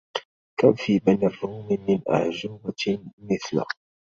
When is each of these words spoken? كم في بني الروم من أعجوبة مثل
كم 0.59 0.73
في 0.73 0.99
بني 0.99 1.25
الروم 1.27 1.67
من 1.89 2.01
أعجوبة 2.09 3.03
مثل 3.17 3.63